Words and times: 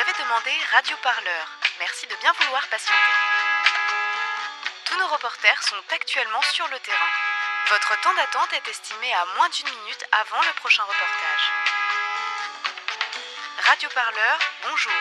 avez 0.00 0.16
demandé 0.16 0.48
Radio 0.72 0.96
Parleur. 1.04 1.44
Merci 1.76 2.08
de 2.08 2.16
bien 2.24 2.32
vouloir 2.40 2.64
patienter. 2.72 3.12
Tous 4.88 4.96
nos 4.96 5.12
reporters 5.12 5.60
sont 5.60 5.76
actuellement 5.92 6.40
sur 6.56 6.64
le 6.72 6.80
terrain. 6.80 7.12
Votre 7.68 8.00
temps 8.00 8.16
d'attente 8.16 8.48
est 8.56 8.64
estimé 8.64 9.12
à 9.12 9.28
moins 9.36 9.52
d'une 9.52 9.68
minute 9.68 10.00
avant 10.24 10.40
le 10.40 10.56
prochain 10.56 10.88
reportage. 10.88 11.44
Radio 13.68 13.92
Parleur, 13.92 14.40
bonjour. 14.64 15.00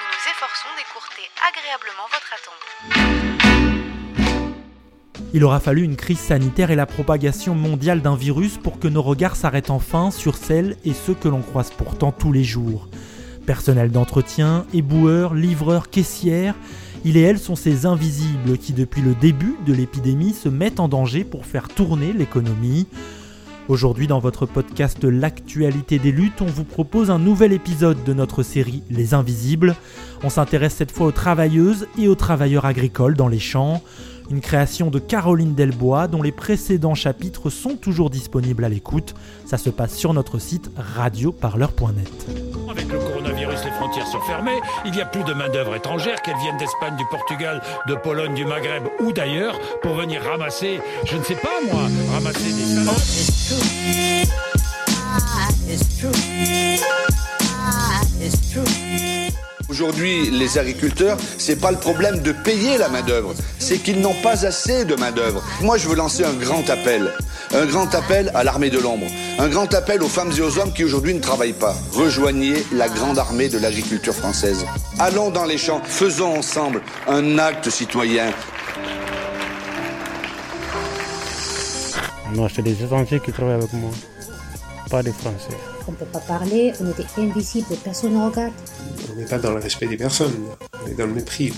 Nous 0.00 0.08
nous 0.16 0.24
efforçons 0.32 0.72
d'écourter 0.80 1.28
agréablement 1.44 2.08
votre 2.08 2.32
attente. 2.32 2.64
Il 5.36 5.44
aura 5.44 5.60
fallu 5.60 5.84
une 5.84 6.00
crise 6.00 6.24
sanitaire 6.24 6.70
et 6.70 6.80
la 6.80 6.86
propagation 6.86 7.52
mondiale 7.52 8.00
d'un 8.00 8.16
virus 8.16 8.56
pour 8.56 8.80
que 8.80 8.88
nos 8.88 9.02
regards 9.02 9.36
s'arrêtent 9.36 9.68
enfin 9.68 10.10
sur 10.10 10.40
celles 10.40 10.78
et 10.88 10.94
ceux 10.94 11.12
que 11.12 11.28
l'on 11.28 11.42
croise 11.42 11.70
pourtant 11.70 12.12
tous 12.12 12.32
les 12.32 12.44
jours. 12.44 12.88
Personnel 13.48 13.90
d'entretien, 13.90 14.66
éboueurs, 14.74 15.32
livreurs, 15.32 15.88
caissières, 15.88 16.54
il 17.06 17.16
et 17.16 17.22
elles 17.22 17.38
sont 17.38 17.56
ces 17.56 17.86
invisibles 17.86 18.58
qui 18.58 18.74
depuis 18.74 19.00
le 19.00 19.14
début 19.14 19.56
de 19.66 19.72
l'épidémie 19.72 20.34
se 20.34 20.50
mettent 20.50 20.80
en 20.80 20.86
danger 20.86 21.24
pour 21.24 21.46
faire 21.46 21.70
tourner 21.70 22.12
l'économie. 22.12 22.86
Aujourd'hui 23.68 24.06
dans 24.06 24.18
votre 24.18 24.44
podcast 24.44 25.02
L'actualité 25.02 25.98
des 25.98 26.12
luttes, 26.12 26.42
on 26.42 26.44
vous 26.44 26.64
propose 26.64 27.10
un 27.10 27.18
nouvel 27.18 27.54
épisode 27.54 28.04
de 28.04 28.12
notre 28.12 28.42
série 28.42 28.82
Les 28.90 29.14
Invisibles. 29.14 29.76
On 30.22 30.28
s'intéresse 30.28 30.74
cette 30.74 30.92
fois 30.92 31.06
aux 31.06 31.12
travailleuses 31.12 31.86
et 31.98 32.06
aux 32.06 32.16
travailleurs 32.16 32.66
agricoles 32.66 33.16
dans 33.16 33.28
les 33.28 33.38
champs 33.38 33.80
une 34.30 34.40
création 34.40 34.90
de 34.90 34.98
Caroline 34.98 35.54
Delbois 35.54 36.06
dont 36.08 36.22
les 36.22 36.32
précédents 36.32 36.94
chapitres 36.94 37.50
sont 37.50 37.76
toujours 37.76 38.10
disponibles 38.10 38.64
à 38.64 38.68
l'écoute. 38.68 39.14
Ça 39.46 39.56
se 39.58 39.70
passe 39.70 39.94
sur 39.94 40.12
notre 40.12 40.38
site 40.38 40.70
radioparleur.net. 40.76 42.26
frontières 43.78 44.06
sont 44.06 44.20
fermées. 44.20 44.60
Il 44.84 44.90
n'y 44.92 45.00
a 45.00 45.06
plus 45.06 45.22
de 45.22 45.32
main-d'œuvre 45.32 45.76
étrangère, 45.76 46.20
qu'elle 46.22 46.36
vienne 46.36 46.56
d'Espagne, 46.58 46.96
du 46.96 47.04
Portugal, 47.06 47.62
de 47.86 47.94
Pologne, 47.94 48.34
du 48.34 48.44
Maghreb 48.44 48.88
ou 49.00 49.12
d'ailleurs, 49.12 49.58
pour 49.82 49.94
venir 49.94 50.22
ramasser, 50.22 50.80
je 51.04 51.16
ne 51.16 51.22
sais 51.22 51.36
pas 51.36 51.60
moi, 51.70 51.82
ramasser 52.12 52.52
des 52.52 52.64
salades. 52.74 52.98
Aujourd'hui, 59.70 60.30
les 60.30 60.58
agriculteurs, 60.58 61.18
c'est 61.36 61.60
pas 61.60 61.70
le 61.70 61.76
problème 61.76 62.20
de 62.20 62.32
payer 62.32 62.78
la 62.78 62.88
main-d'œuvre, 62.88 63.34
c'est 63.58 63.78
qu'ils 63.78 64.00
n'ont 64.00 64.20
pas 64.22 64.44
assez 64.46 64.84
de 64.84 64.96
main-d'œuvre. 64.96 65.42
Moi, 65.60 65.76
je 65.76 65.88
veux 65.88 65.94
lancer 65.94 66.24
un 66.24 66.32
grand 66.32 66.68
appel. 66.68 67.12
Un 67.54 67.64
grand 67.64 67.94
appel 67.94 68.30
à 68.34 68.44
l'armée 68.44 68.68
de 68.68 68.78
l'ombre. 68.78 69.06
Un 69.38 69.48
grand 69.48 69.72
appel 69.72 70.02
aux 70.02 70.08
femmes 70.08 70.32
et 70.36 70.40
aux 70.42 70.58
hommes 70.58 70.72
qui 70.72 70.84
aujourd'hui 70.84 71.14
ne 71.14 71.20
travaillent 71.20 71.54
pas. 71.54 71.74
Rejoignez 71.92 72.64
la 72.72 72.88
grande 72.88 73.18
armée 73.18 73.48
de 73.48 73.58
l'agriculture 73.58 74.14
française. 74.14 74.66
Allons 74.98 75.30
dans 75.30 75.46
les 75.46 75.56
champs, 75.56 75.80
faisons 75.82 76.38
ensemble 76.38 76.82
un 77.06 77.38
acte 77.38 77.70
citoyen. 77.70 78.32
Non, 82.34 82.48
c'est 82.54 82.62
des 82.62 82.82
étrangers 82.82 83.20
qui 83.20 83.32
travaillent 83.32 83.54
avec 83.54 83.72
moi, 83.72 83.90
pas 84.90 85.02
des 85.02 85.12
Français. 85.12 85.56
On 85.86 85.92
ne 85.92 85.96
peut 85.96 86.04
pas 86.04 86.20
parler, 86.20 86.74
on 86.80 86.90
était 86.90 87.06
invisible, 87.16 87.68
personne 87.82 88.12
ne 88.12 88.26
regarde. 88.26 88.52
On 89.10 89.16
n'est 89.18 89.24
pas 89.24 89.38
dans 89.38 89.52
le 89.52 89.60
respect 89.60 89.86
des 89.86 89.96
personnes, 89.96 90.34
on 90.84 90.86
est 90.86 90.94
dans 90.94 91.06
le 91.06 91.14
mépris. 91.14 91.54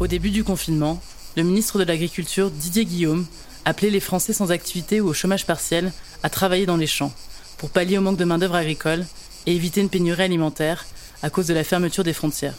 Au 0.00 0.08
début 0.08 0.30
du 0.30 0.42
confinement, 0.42 1.00
le 1.36 1.42
ministre 1.42 1.78
de 1.78 1.84
l'Agriculture, 1.84 2.50
Didier 2.50 2.86
Guillaume, 2.86 3.26
appelait 3.66 3.90
les 3.90 4.00
Français 4.00 4.32
sans 4.32 4.50
activité 4.50 5.02
ou 5.02 5.08
au 5.08 5.12
chômage 5.12 5.44
partiel 5.44 5.92
à 6.22 6.30
travailler 6.30 6.64
dans 6.64 6.78
les 6.78 6.86
champs 6.86 7.12
pour 7.58 7.68
pallier 7.68 7.98
au 7.98 8.00
manque 8.00 8.16
de 8.16 8.24
main-d'œuvre 8.24 8.54
agricole 8.54 9.04
et 9.44 9.54
éviter 9.54 9.82
une 9.82 9.90
pénurie 9.90 10.22
alimentaire 10.22 10.86
à 11.22 11.28
cause 11.28 11.46
de 11.46 11.54
la 11.54 11.62
fermeture 11.64 12.04
des 12.04 12.14
frontières. 12.14 12.54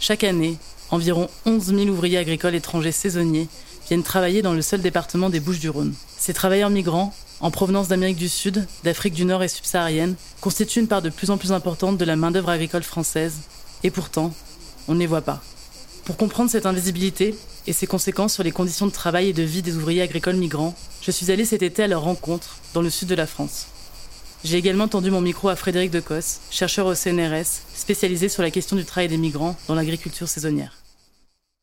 Chaque 0.00 0.24
année, 0.24 0.56
environ 0.90 1.28
11 1.44 1.66
000 1.66 1.80
ouvriers 1.88 2.16
agricoles 2.16 2.54
étrangers 2.54 2.92
saisonniers 2.92 3.48
viennent 3.86 4.02
travailler 4.02 4.40
dans 4.40 4.54
le 4.54 4.62
seul 4.62 4.80
département 4.80 5.28
des 5.28 5.40
Bouches-du-Rhône. 5.40 5.94
Ces 6.16 6.32
travailleurs 6.32 6.70
migrants 6.70 7.14
en 7.40 7.50
provenance 7.50 7.88
d'Amérique 7.88 8.16
du 8.16 8.30
Sud, 8.30 8.66
d'Afrique 8.82 9.14
du 9.14 9.26
Nord 9.26 9.42
et 9.42 9.48
subsaharienne, 9.48 10.14
constituent 10.40 10.80
une 10.80 10.88
part 10.88 11.02
de 11.02 11.10
plus 11.10 11.30
en 11.30 11.36
plus 11.36 11.52
importante 11.52 11.98
de 11.98 12.04
la 12.06 12.16
main-d'œuvre 12.16 12.48
agricole 12.48 12.82
française. 12.82 13.34
Et 13.82 13.90
pourtant, 13.90 14.32
on 14.88 14.94
ne 14.94 15.00
les 15.00 15.06
voit 15.06 15.20
pas. 15.20 15.42
Pour 16.06 16.16
comprendre 16.16 16.50
cette 16.50 16.66
invisibilité 16.66 17.36
et 17.66 17.72
ses 17.72 17.86
conséquences 17.86 18.34
sur 18.34 18.42
les 18.42 18.52
conditions 18.52 18.86
de 18.86 18.92
travail 18.92 19.28
et 19.28 19.32
de 19.32 19.42
vie 19.42 19.62
des 19.62 19.76
ouvriers 19.76 20.02
agricoles 20.02 20.36
migrants, 20.36 20.74
je 21.02 21.10
suis 21.10 21.30
allée 21.30 21.44
cet 21.44 21.62
été 21.62 21.82
à 21.82 21.88
leur 21.88 22.02
rencontre 22.02 22.58
dans 22.74 22.82
le 22.82 22.90
sud 22.90 23.08
de 23.08 23.14
la 23.14 23.26
France. 23.26 23.68
J'ai 24.44 24.58
également 24.58 24.86
tendu 24.86 25.10
mon 25.10 25.20
micro 25.20 25.48
à 25.48 25.56
Frédéric 25.56 25.90
Decos, 25.90 26.40
chercheur 26.50 26.86
au 26.86 26.94
CNRS, 26.94 27.62
spécialisé 27.74 28.28
sur 28.28 28.42
la 28.42 28.50
question 28.50 28.76
du 28.76 28.84
travail 28.84 29.08
des 29.08 29.16
migrants 29.16 29.56
dans 29.66 29.74
l'agriculture 29.74 30.28
saisonnière. 30.28 30.82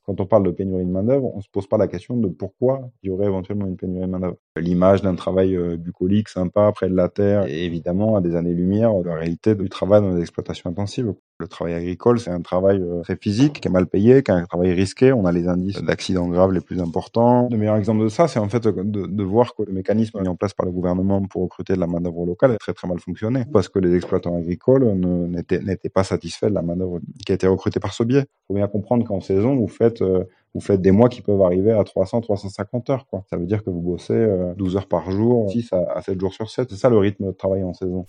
Quand 0.06 0.20
on 0.20 0.26
parle 0.26 0.44
de 0.44 0.52
pénurie 0.52 0.86
de 0.86 0.92
main-d'œuvre, 0.92 1.32
on 1.34 1.38
ne 1.38 1.42
se 1.42 1.50
pose 1.50 1.68
pas 1.68 1.78
la 1.78 1.88
question 1.88 2.18
de 2.18 2.28
pourquoi 2.28 2.92
il 3.02 3.08
y 3.08 3.10
aurait 3.10 3.28
éventuellement 3.28 3.68
une 3.68 3.78
pénurie 3.78 4.06
de 4.06 4.12
main-d'œuvre. 4.12 4.38
L'image 4.56 5.02
d'un 5.02 5.16
travail 5.16 5.56
euh, 5.56 5.78
bucolique, 5.78 6.30
sympa, 6.30 6.72
près 6.74 6.88
de 6.88 6.96
la 6.96 7.10
terre, 7.10 7.48
et 7.48 7.66
évidemment 7.66 8.16
à 8.16 8.22
des 8.22 8.36
années-lumière 8.36 8.94
la 9.04 9.16
réalité 9.16 9.56
du 9.56 9.68
travail 9.68 10.02
dans 10.02 10.12
les 10.12 10.22
exploitations 10.22 10.70
intensives. 10.70 11.12
Le 11.40 11.48
travail 11.48 11.74
agricole, 11.74 12.20
c'est 12.20 12.30
un 12.30 12.42
travail 12.42 12.80
euh, 12.80 13.02
très 13.02 13.16
physique, 13.16 13.62
qui 13.62 13.68
est 13.68 13.72
mal 13.72 13.88
payé, 13.88 14.22
qui 14.22 14.30
est 14.30 14.36
un 14.36 14.46
travail 14.46 14.74
risqué. 14.74 15.12
On 15.12 15.26
a 15.26 15.32
les 15.32 15.48
indices 15.48 15.82
d'accidents 15.82 16.28
graves 16.28 16.52
les 16.52 16.62
plus 16.62 16.80
importants. 16.80 17.48
Le 17.50 17.58
meilleur 17.58 17.78
exemple 17.78 18.04
de 18.04 18.10
ça, 18.10 18.28
c'est 18.28 18.38
en 18.38 18.48
fait 18.48 18.68
de, 18.68 19.08
de, 19.08 19.24
voir 19.24 19.56
que 19.56 19.64
le 19.64 19.74
mécanisme 19.74 20.22
mis 20.22 20.28
en 20.28 20.36
place 20.36 20.54
par 20.54 20.68
le 20.68 20.72
gouvernement 20.72 21.20
pour 21.24 21.42
recruter 21.42 21.74
de 21.74 21.80
la 21.80 21.88
main-d'œuvre 21.88 22.24
locale 22.28 22.52
a 22.52 22.58
très 22.58 22.74
très 22.74 22.88
mal 22.88 23.00
fonctionné, 23.00 23.46
parce 23.52 23.70
que 23.70 23.80
les 23.80 23.96
exploitants 23.96 24.38
agricoles 24.38 24.86
n'étaient 24.86 25.90
pas 25.90 26.04
satisfaits 26.04 26.50
de 26.50 26.54
la 26.54 26.62
main-d'œuvre 26.62 27.00
qui 27.26 27.32
a 27.32 27.36
été 27.36 27.48
recrutée 27.48 27.80
par 27.80 27.96
ce 27.96 28.04
biais. 28.04 28.26
Il 28.28 28.46
faut 28.50 28.54
bien 28.54 28.68
comprendre 28.68 29.04
qu'en 29.04 29.20
saison, 29.20 29.56
vous 29.56 29.68
faites 29.68 30.04
euh, 30.04 30.26
vous 30.54 30.62
faites 30.62 30.82
des 30.82 30.92
mois 30.92 31.10
qui 31.10 31.22
peuvent 31.22 31.42
arriver 31.42 31.72
à 31.72 31.84
300, 31.84 32.22
350 32.22 32.90
heures. 32.92 33.08
Quoi. 33.08 33.24
Ça 33.30 33.38
veut 33.38 33.46
dire 33.46 33.64
que 33.64 33.70
vous 33.70 33.82
bossez 33.82 34.28
12 34.58 34.76
euh, 34.76 34.78
heures 34.78 34.88
par 34.88 35.10
jour, 35.10 35.50
6 35.50 35.74
à, 35.74 36.02
7 36.02 36.20
jours 36.20 36.34
sur 36.34 36.50
7. 36.50 36.70
C'est 36.70 36.76
ça 36.76 36.90
le 36.90 36.98
rythme 36.98 37.26
de 37.26 37.32
travail 37.32 37.64
en 37.64 37.74
saison. 37.74 38.06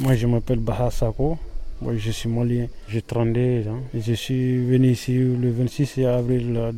Moi, 0.00 0.14
je 0.14 0.26
m'appelle 0.26 0.58
Baha 0.58 0.90
Sako. 0.90 1.38
Moi, 1.80 1.94
je 1.96 2.10
suis 2.10 2.28
malien. 2.28 2.66
J'ai 2.88 3.00
32 3.00 3.68
ans. 3.68 3.80
Je 3.94 4.12
suis 4.12 4.64
venu 4.64 4.88
ici 4.90 5.16
le 5.16 5.50
26 5.50 6.04
avril 6.04 6.72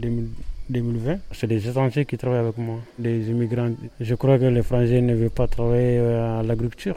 2020. 0.68 1.18
C'est 1.32 1.48
des 1.48 1.68
étrangers 1.68 2.04
qui 2.04 2.16
travaillent 2.16 2.38
avec 2.40 2.58
moi, 2.58 2.76
des 2.96 3.28
immigrants. 3.28 3.70
Je 4.00 4.14
crois 4.14 4.38
que 4.38 4.44
les 4.44 4.62
Français 4.62 5.00
ne 5.00 5.14
veulent 5.14 5.30
pas 5.30 5.48
travailler 5.48 5.98
euh, 5.98 6.40
à 6.40 6.42
l'agriculture. 6.44 6.96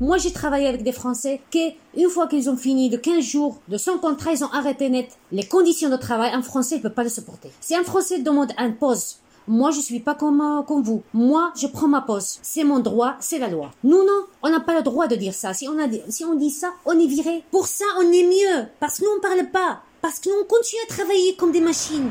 Moi, 0.00 0.16
j'ai 0.16 0.32
travaillé 0.32 0.68
avec 0.68 0.84
des 0.84 0.92
Français 0.92 1.40
qui, 1.50 1.74
une 1.96 2.08
fois 2.08 2.28
qu'ils 2.28 2.48
ont 2.48 2.56
fini 2.56 2.88
de 2.88 2.96
15 2.96 3.20
jours 3.20 3.58
de 3.66 3.76
son 3.76 3.98
contrat, 3.98 4.30
ils 4.30 4.44
ont 4.44 4.52
arrêté 4.52 4.88
net. 4.90 5.08
Les 5.32 5.42
conditions 5.42 5.90
de 5.90 5.96
travail, 5.96 6.30
un 6.32 6.42
Français 6.42 6.76
ne 6.76 6.82
peut 6.82 6.90
pas 6.90 7.02
les 7.02 7.08
supporter. 7.08 7.50
Si 7.60 7.74
un 7.74 7.82
Français 7.82 8.20
demande 8.20 8.52
un 8.58 8.70
pause, 8.70 9.16
moi, 9.48 9.72
je 9.72 9.80
suis 9.80 9.98
pas 9.98 10.14
comme, 10.14 10.40
euh, 10.40 10.62
comme 10.62 10.84
vous. 10.84 11.02
Moi, 11.12 11.52
je 11.60 11.66
prends 11.66 11.88
ma 11.88 12.00
pause. 12.00 12.38
C'est 12.42 12.62
mon 12.62 12.78
droit, 12.78 13.16
c'est 13.18 13.40
la 13.40 13.48
loi. 13.48 13.72
Nous, 13.82 13.98
non, 14.04 14.26
on 14.44 14.50
n'a 14.50 14.60
pas 14.60 14.76
le 14.76 14.82
droit 14.82 15.08
de 15.08 15.16
dire 15.16 15.34
ça. 15.34 15.52
Si 15.52 15.66
on, 15.66 15.76
a, 15.80 15.88
si 16.08 16.24
on 16.24 16.36
dit 16.36 16.50
ça, 16.50 16.68
on 16.86 16.96
est 16.96 17.06
viré. 17.06 17.42
Pour 17.50 17.66
ça, 17.66 17.84
on 17.98 18.02
est 18.12 18.22
mieux. 18.22 18.66
Parce 18.78 18.98
que 18.98 19.04
nous, 19.04 19.10
on 19.16 19.20
parle 19.20 19.50
pas. 19.50 19.80
Parce 20.00 20.20
que 20.20 20.28
nous, 20.28 20.36
on 20.42 20.44
continue 20.44 20.82
à 20.88 20.94
travailler 20.94 21.34
comme 21.34 21.50
des 21.50 21.60
machines. 21.60 22.10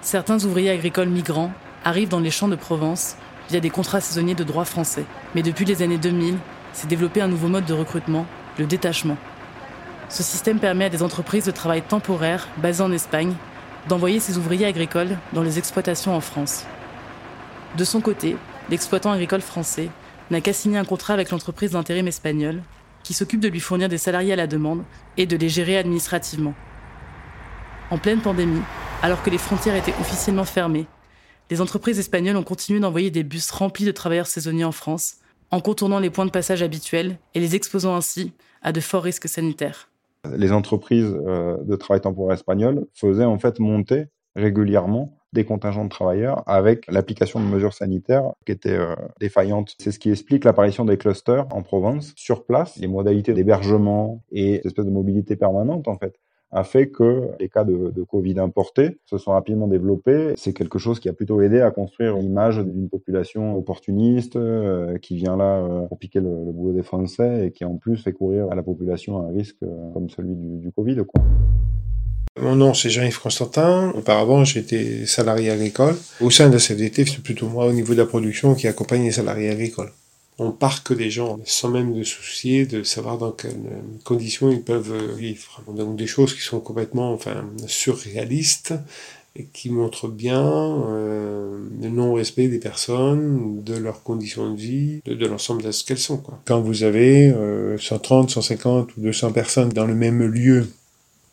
Certains 0.00 0.42
ouvriers 0.46 0.70
agricoles 0.70 1.10
migrants 1.10 1.52
arrivent 1.84 2.08
dans 2.08 2.20
les 2.20 2.30
champs 2.30 2.48
de 2.48 2.56
Provence 2.56 3.16
via 3.48 3.60
des 3.60 3.70
contrats 3.70 4.00
saisonniers 4.00 4.34
de 4.34 4.44
droit 4.44 4.64
français. 4.64 5.04
Mais 5.34 5.42
depuis 5.42 5.64
les 5.64 5.82
années 5.82 5.98
2000, 5.98 6.36
s'est 6.72 6.86
développé 6.86 7.20
un 7.20 7.28
nouveau 7.28 7.48
mode 7.48 7.64
de 7.64 7.74
recrutement, 7.74 8.26
le 8.58 8.66
détachement. 8.66 9.16
Ce 10.08 10.22
système 10.22 10.58
permet 10.58 10.86
à 10.86 10.88
des 10.88 11.02
entreprises 11.02 11.44
de 11.44 11.50
travail 11.50 11.82
temporaire 11.82 12.48
basées 12.58 12.82
en 12.82 12.92
Espagne 12.92 13.34
d'envoyer 13.88 14.20
ses 14.20 14.38
ouvriers 14.38 14.66
agricoles 14.66 15.16
dans 15.32 15.42
les 15.42 15.58
exploitations 15.58 16.14
en 16.14 16.20
France. 16.20 16.64
De 17.76 17.84
son 17.84 18.00
côté, 18.00 18.36
l'exploitant 18.68 19.12
agricole 19.12 19.40
français 19.40 19.88
n'a 20.30 20.40
qu'à 20.40 20.52
signer 20.52 20.78
un 20.78 20.84
contrat 20.84 21.14
avec 21.14 21.30
l'entreprise 21.30 21.72
d'intérim 21.72 22.06
espagnole 22.06 22.62
qui 23.02 23.14
s'occupe 23.14 23.40
de 23.40 23.48
lui 23.48 23.60
fournir 23.60 23.88
des 23.88 23.98
salariés 23.98 24.32
à 24.32 24.36
la 24.36 24.46
demande 24.46 24.84
et 25.16 25.26
de 25.26 25.36
les 25.36 25.48
gérer 25.48 25.78
administrativement. 25.78 26.54
En 27.90 27.98
pleine 27.98 28.20
pandémie, 28.20 28.62
alors 29.02 29.22
que 29.22 29.30
les 29.30 29.38
frontières 29.38 29.74
étaient 29.74 29.94
officiellement 30.00 30.44
fermées 30.44 30.86
les 31.50 31.60
entreprises 31.60 31.98
espagnoles 31.98 32.36
ont 32.36 32.44
continué 32.44 32.80
d'envoyer 32.80 33.10
des 33.10 33.24
bus 33.24 33.50
remplis 33.50 33.84
de 33.84 33.90
travailleurs 33.90 34.28
saisonniers 34.28 34.64
en 34.64 34.72
France, 34.72 35.16
en 35.50 35.60
contournant 35.60 35.98
les 35.98 36.10
points 36.10 36.26
de 36.26 36.30
passage 36.30 36.62
habituels 36.62 37.18
et 37.34 37.40
les 37.40 37.56
exposant 37.56 37.96
ainsi 37.96 38.32
à 38.62 38.72
de 38.72 38.80
forts 38.80 39.02
risques 39.02 39.28
sanitaires. 39.28 39.90
Les 40.36 40.52
entreprises 40.52 41.12
euh, 41.26 41.56
de 41.64 41.76
travail 41.76 42.02
temporaire 42.02 42.34
espagnoles 42.34 42.86
faisaient 42.94 43.24
en 43.24 43.38
fait 43.38 43.58
monter 43.58 44.06
régulièrement 44.36 45.16
des 45.32 45.44
contingents 45.44 45.84
de 45.84 45.90
travailleurs 45.90 46.42
avec 46.46 46.86
l'application 46.88 47.40
de 47.40 47.44
mesures 47.46 47.72
sanitaires 47.72 48.32
qui 48.46 48.52
étaient 48.52 48.76
euh, 48.76 48.94
défaillantes. 49.18 49.74
C'est 49.80 49.90
ce 49.90 49.98
qui 49.98 50.10
explique 50.10 50.44
l'apparition 50.44 50.84
des 50.84 50.98
clusters 50.98 51.46
en 51.52 51.62
Provence, 51.62 52.12
sur 52.16 52.44
place, 52.44 52.76
les 52.76 52.86
modalités 52.86 53.32
d'hébergement 53.32 54.22
et 54.30 54.56
cette 54.56 54.66
espèce 54.66 54.86
de 54.86 54.90
mobilité 54.90 55.36
permanente 55.36 55.88
en 55.88 55.96
fait 55.96 56.14
a 56.52 56.64
fait 56.64 56.88
que 56.88 57.28
les 57.38 57.48
cas 57.48 57.64
de, 57.64 58.02
Covid 58.10 58.38
importés 58.40 58.98
se 59.04 59.18
sont 59.18 59.32
rapidement 59.32 59.68
développés. 59.68 60.32
C'est 60.36 60.52
quelque 60.52 60.78
chose 60.78 60.98
qui 60.98 61.08
a 61.08 61.12
plutôt 61.12 61.40
aidé 61.42 61.60
à 61.60 61.70
construire 61.70 62.16
l'image 62.16 62.58
d'une 62.58 62.88
population 62.88 63.56
opportuniste 63.56 64.36
euh, 64.36 64.98
qui 64.98 65.16
vient 65.16 65.36
là 65.36 65.58
euh, 65.58 65.86
pour 65.86 65.98
piquer 65.98 66.20
le, 66.20 66.30
boulot 66.52 66.72
des 66.72 66.82
Français 66.82 67.46
et 67.46 67.50
qui 67.52 67.64
en 67.64 67.76
plus 67.76 67.96
fait 67.98 68.12
courir 68.12 68.50
à 68.50 68.54
la 68.54 68.62
population 68.62 69.24
un 69.24 69.30
risque 69.32 69.62
euh, 69.62 69.92
comme 69.92 70.08
celui 70.10 70.34
du, 70.34 70.58
du 70.58 70.72
Covid. 70.72 70.96
Quoi. 71.06 71.22
Mon 72.40 72.56
nom, 72.56 72.74
c'est 72.74 72.90
Jean-Yves 72.90 73.20
Constantin. 73.20 73.92
Auparavant, 73.94 74.44
j'étais 74.44 75.04
salarié 75.06 75.50
agricole. 75.50 75.94
Au 76.20 76.30
sein 76.30 76.48
de 76.48 76.54
la 76.54 76.58
CFDT, 76.58 77.04
c'est 77.04 77.22
plutôt 77.22 77.48
moi, 77.48 77.66
au 77.66 77.72
niveau 77.72 77.92
de 77.92 77.98
la 77.98 78.06
production, 78.06 78.54
qui 78.54 78.66
accompagne 78.66 79.02
les 79.02 79.12
salariés 79.12 79.50
agricoles. 79.50 79.90
On 80.42 80.52
parque 80.52 80.90
les 80.90 81.10
gens 81.10 81.38
sans 81.44 81.68
même 81.68 81.92
de 81.92 82.02
soucier 82.02 82.64
de 82.64 82.82
savoir 82.82 83.18
dans 83.18 83.30
quelles 83.30 83.60
conditions 84.04 84.50
ils 84.50 84.62
peuvent 84.62 85.14
vivre. 85.14 85.62
Donc 85.68 85.96
des 85.96 86.06
choses 86.06 86.34
qui 86.34 86.40
sont 86.40 86.60
complètement 86.60 87.12
enfin, 87.12 87.44
surréalistes 87.66 88.72
et 89.36 89.44
qui 89.44 89.70
montrent 89.70 90.08
bien 90.08 90.42
euh, 90.42 91.58
le 91.80 91.88
non-respect 91.88 92.48
des 92.48 92.58
personnes, 92.58 93.62
de 93.62 93.76
leurs 93.76 94.02
conditions 94.02 94.52
de 94.52 94.56
vie, 94.56 95.02
de, 95.04 95.26
l'ensemble 95.26 95.62
de 95.62 95.70
ce 95.70 95.84
qu'elles 95.84 95.98
sont. 95.98 96.22
Quand 96.46 96.60
vous 96.60 96.82
avez 96.82 97.30
euh, 97.30 97.78
130, 97.78 98.30
150 98.30 98.96
ou 98.96 99.00
200 99.00 99.32
personnes 99.32 99.68
dans 99.68 99.86
le 99.86 99.94
même 99.94 100.22
lieu 100.22 100.66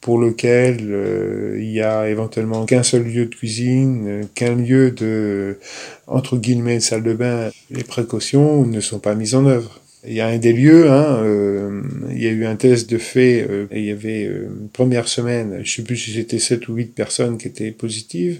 pour 0.01 0.19
lequel 0.19 0.87
euh, 0.89 1.57
il 1.59 1.71
y 1.71 1.81
a 1.81 2.09
éventuellement 2.09 2.65
qu'un 2.65 2.83
seul 2.83 3.03
lieu 3.03 3.25
de 3.25 3.35
cuisine, 3.35 4.05
euh, 4.07 4.23
qu'un 4.35 4.55
lieu 4.55 4.91
de, 4.91 5.57
entre 6.05 6.37
guillemets, 6.37 6.79
salle 6.79 7.03
de 7.03 7.13
bain, 7.13 7.49
les 7.71 7.83
précautions 7.83 8.65
ne 8.65 8.79
sont 8.79 8.99
pas 8.99 9.15
mises 9.15 9.35
en 9.35 9.45
œuvre. 9.45 9.81
Il 10.05 10.13
y 10.13 10.21
a 10.21 10.27
un 10.27 10.37
des 10.37 10.53
lieux, 10.53 10.89
hein, 10.89 11.19
euh, 11.23 11.81
il 12.11 12.21
y 12.21 12.27
a 12.27 12.29
eu 12.29 12.45
un 12.45 12.55
test 12.55 12.89
de 12.89 12.97
fait, 12.97 13.45
euh, 13.49 13.65
il 13.73 13.83
y 13.83 13.91
avait 13.91 14.23
une 14.23 14.69
première 14.71 15.07
semaine, 15.07 15.59
je 15.63 15.75
sais 15.75 15.81
plus 15.81 15.97
si 15.97 16.13
c'était 16.13 16.39
7 16.39 16.67
ou 16.69 16.75
8 16.75 16.93
personnes 16.93 17.37
qui 17.37 17.47
étaient 17.47 17.71
positives, 17.71 18.39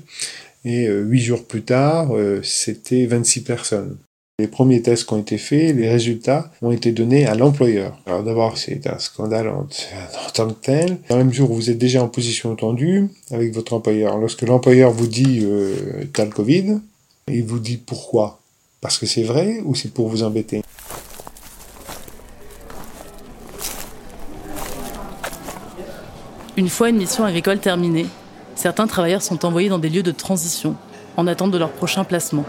et 0.64 0.88
huit 0.88 1.22
jours 1.22 1.46
plus 1.46 1.62
tard, 1.62 2.14
c'était 2.44 3.06
26 3.06 3.42
personnes. 3.42 3.98
Les 4.40 4.48
premiers 4.48 4.84
tests 4.84 5.08
qui 5.08 5.14
ont 5.16 5.18
été 5.18 5.40
faits, 5.40 5.76
les 5.76 5.90
résultats 5.90 6.52
ont 6.62 6.70
été 6.70 6.92
donnés 6.92 7.26
à 7.26 7.34
l'employeur. 7.34 7.98
Alors 8.06 8.22
d'abord, 8.22 8.56
c'est 8.56 8.86
un 8.86 9.00
scandale 9.00 9.48
en, 9.48 9.66
tant 10.32 10.50
que 10.50 10.54
tel. 10.62 11.00
Dans 11.10 11.18
la 11.18 11.24
mesure 11.24 11.50
où 11.50 11.56
vous 11.56 11.72
êtes 11.72 11.80
déjà 11.80 12.04
en 12.04 12.08
position 12.08 12.56
tendue 12.56 13.10
avec 13.32 13.52
votre 13.52 13.74
employeur, 13.74 14.16
lorsque 14.20 14.44
l'employeur 14.44 14.92
vous 14.92 15.08
dit 15.08 15.40
euh, 15.42 15.74
«t'as 16.14 16.26
le 16.26 16.30
Covid», 16.30 16.78
il 17.28 17.44
vous 17.46 17.58
dit 17.58 17.78
pourquoi? 17.78 18.40
Parce 18.80 19.00
que 19.00 19.08
c'est 19.08 19.24
vrai 19.24 19.60
ou 19.66 19.74
c'est 19.74 19.92
pour 19.92 20.08
vous 20.08 20.22
embêter? 20.22 20.62
Une 26.58 26.70
fois 26.70 26.90
une 26.90 26.98
mission 26.98 27.24
agricole 27.24 27.58
terminée, 27.58 28.06
certains 28.54 28.86
travailleurs 28.86 29.24
sont 29.24 29.46
envoyés 29.46 29.70
dans 29.70 29.80
des 29.80 29.90
lieux 29.90 30.04
de 30.04 30.12
transition, 30.12 30.76
en 31.16 31.26
attente 31.26 31.50
de 31.50 31.58
leur 31.58 31.72
prochain 31.72 32.04
placement. 32.04 32.46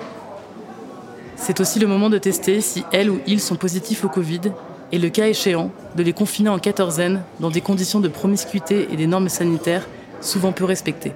C'est 1.49 1.61
aussi 1.61 1.79
le 1.79 1.87
moment 1.87 2.11
de 2.11 2.19
tester 2.19 2.61
si 2.61 2.85
elles 2.93 3.09
ou 3.09 3.23
ils 3.27 3.41
sont 3.41 3.57
positifs 3.57 4.05
au 4.05 4.11
Covid 4.11 4.53
et 4.93 4.99
le 4.99 5.09
cas 5.09 5.29
échéant, 5.29 5.73
de 5.97 6.03
les 6.03 6.13
confiner 6.13 6.51
en 6.51 6.59
quatorzaine 6.59 7.23
dans 7.41 7.49
des 7.49 7.63
conditions 7.63 8.01
de 8.01 8.09
promiscuité 8.09 8.87
et 8.93 8.97
des 8.97 9.07
normes 9.07 9.31
sanitaires 9.31 9.89
souvent 10.21 10.53
peu 10.53 10.67
respectées. 10.67 11.15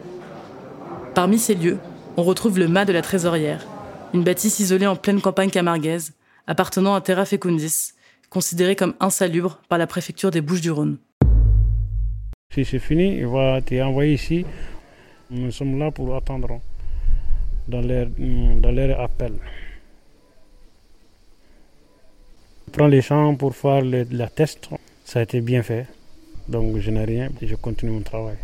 Parmi 1.14 1.38
ces 1.38 1.54
lieux, 1.54 1.76
on 2.16 2.22
retrouve 2.22 2.58
le 2.58 2.66
mât 2.66 2.86
de 2.86 2.94
la 2.94 3.02
Trésorière, 3.02 3.66
une 4.14 4.24
bâtisse 4.24 4.58
isolée 4.58 4.86
en 4.86 4.96
pleine 4.96 5.20
campagne 5.20 5.50
camarguaise, 5.50 6.14
appartenant 6.46 6.94
à 6.94 7.02
Terra 7.02 7.26
Fecundis, 7.26 7.92
considérée 8.30 8.74
comme 8.74 8.94
insalubre 9.00 9.58
par 9.68 9.76
la 9.76 9.86
préfecture 9.86 10.30
des 10.30 10.40
Bouches-du-Rhône. 10.40 10.96
Si 12.54 12.64
c'est 12.64 12.78
fini, 12.78 13.18
il 13.18 13.26
va 13.26 13.60
t'envoyer 13.60 14.14
ici. 14.14 14.46
Nous 15.30 15.50
sommes 15.50 15.78
là 15.78 15.90
pour 15.90 16.16
attendre 16.16 16.58
dans 17.68 17.82
leur, 17.82 18.06
dans 18.16 18.98
appel. 18.98 19.34
Prends 22.72 22.86
les 22.86 23.02
champs 23.02 23.34
pour 23.34 23.54
faire 23.54 23.82
la 23.82 24.28
test. 24.28 24.70
Ça 25.04 25.20
a 25.20 25.22
été 25.22 25.40
bien 25.40 25.62
fait. 25.62 25.86
Donc 26.48 26.78
je 26.78 26.90
n'ai 26.90 27.04
rien 27.04 27.28
et 27.40 27.46
je 27.46 27.54
continue 27.54 27.92
mon 27.92 28.00
travail. 28.00 28.38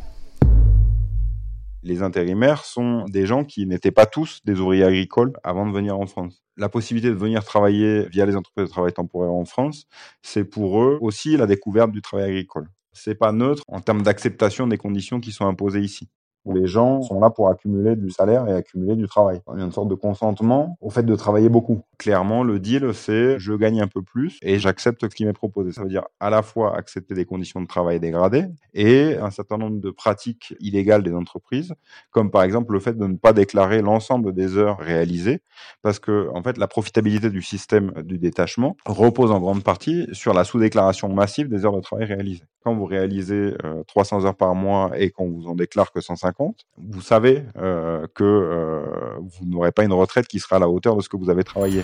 Les 1.83 2.03
intérimaires 2.03 2.65
sont 2.65 3.05
des 3.07 3.25
gens 3.25 3.45
qui 3.45 3.67
n'étaient 3.67 3.91
pas 3.91 4.07
tous 4.07 4.41
des 4.45 4.61
ouvriers 4.61 4.85
agricoles 4.85 5.33
avant 5.43 5.67
de 5.67 5.73
venir 5.73 5.99
en 5.99 6.07
France. 6.07 6.43
La 6.57 6.69
possibilité 6.69 7.09
de 7.09 7.19
venir 7.19 7.45
travailler 7.45 8.07
via 8.09 8.27
les 8.27 8.37
entreprises 8.37 8.67
de 8.67 8.71
travail 8.71 8.93
temporaire 8.93 9.33
en 9.33 9.45
France, 9.45 9.87
c'est 10.23 10.45
pour 10.45 10.83
eux 10.83 10.99
aussi 11.01 11.37
la 11.37 11.47
découverte 11.47 11.91
du 11.91 12.03
travail 12.03 12.27
agricole. 12.27 12.69
C'est 12.93 13.15
pas 13.15 13.33
neutre 13.33 13.63
en 13.69 13.81
termes 13.81 14.03
d'acceptation 14.03 14.67
des 14.67 14.77
conditions 14.77 15.21
qui 15.21 15.31
sont 15.33 15.47
imposées 15.47 15.81
ici 15.81 16.09
les 16.53 16.67
gens 16.67 17.03
sont 17.03 17.21
là 17.21 17.31
pour 17.31 17.49
accumuler 17.49 17.97
du 17.97 18.11
salaire 18.11 18.49
et 18.49 18.53
accumuler 18.53 18.97
du 18.97 19.07
travail. 19.07 19.41
Il 19.53 19.59
y 19.59 19.63
a 19.63 19.65
une 19.65 19.73
sorte 19.73 19.89
de 19.89 19.95
consentement 19.95 20.77
au 20.81 20.91
fait 20.91 21.03
de 21.03 21.15
travailler 21.15 21.49
beaucoup. 21.49 21.83
Clairement, 21.99 22.45
le 22.45 22.61
deal, 22.61 22.95
c'est 22.95 23.41
je 23.41 23.53
gagne 23.55 23.81
un 23.81 23.89
peu 23.89 24.03
plus 24.03 24.39
et 24.43 24.61
j'accepte 24.61 25.03
ce 25.03 25.15
qui 25.15 25.25
m'est 25.25 25.33
proposé. 25.33 25.73
Ça 25.73 25.83
veut 25.83 25.89
dire 25.89 26.05
à 26.21 26.31
la 26.31 26.43
fois 26.43 26.77
accepter 26.77 27.13
des 27.15 27.25
conditions 27.25 27.61
de 27.61 27.67
travail 27.67 27.99
dégradées 27.99 28.45
et 28.73 29.17
un 29.17 29.33
certain 29.33 29.59
nombre 29.59 29.81
de 29.81 29.91
pratiques 29.91 30.55
illégales 30.61 31.03
des 31.03 31.13
entreprises, 31.13 31.75
comme 32.13 32.31
par 32.31 32.45
exemple 32.45 32.73
le 32.73 32.79
fait 32.79 32.97
de 32.97 33.05
ne 33.05 33.17
pas 33.17 33.33
déclarer 33.33 33.83
l'ensemble 33.83 34.33
des 34.33 34.57
heures 34.57 34.79
réalisées, 34.79 35.41
parce 35.83 35.99
que 35.99 36.29
en 36.35 36.43
fait 36.45 36.57
la 36.57 36.69
profitabilité 36.69 37.31
du 37.31 37.43
système 37.43 37.91
du 38.05 38.19
détachement 38.19 38.77
repose 38.87 39.33
en 39.33 39.41
grande 39.41 39.65
partie 39.65 40.07
sur 40.13 40.35
la 40.35 40.45
sous-déclaration 40.45 41.09
massive 41.09 41.49
des 41.49 41.65
heures 41.65 41.75
de 41.75 41.81
travail 41.81 42.05
réalisées. 42.05 42.45
Quand 42.63 42.75
vous 42.75 42.85
réalisez 42.85 43.55
euh, 43.65 43.83
300 43.89 44.25
heures 44.25 44.37
par 44.37 44.55
mois 44.55 44.93
et 44.97 45.11
qu'on 45.11 45.31
vous 45.31 45.49
en 45.49 45.55
déclare 45.57 45.91
que 45.91 46.01
150, 46.01 46.65
vous 46.77 47.01
savez 47.01 47.45
euh, 47.57 48.07
que 48.15 48.25
euh, 48.25 48.83
vous 49.21 49.47
n'aurez 49.47 49.73
pas 49.73 49.85
une 49.85 49.93
retraite 49.93 50.29
qui 50.29 50.39
sera 50.39 50.57
à 50.57 50.59
la 50.61 50.69
hauteur 50.69 50.95
de 50.95 51.03
ce 51.03 51.09
que 51.09 51.17
vous 51.17 51.31
avez 51.31 51.45
travaillé. 51.45 51.83